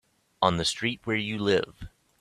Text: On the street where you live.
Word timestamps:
On 0.41 0.57
the 0.57 0.65
street 0.65 1.01
where 1.03 1.15
you 1.15 1.37
live. 1.37 1.87